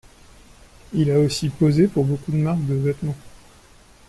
[0.93, 3.15] Il a aussi posé pour beaucoup de marques de vêtements.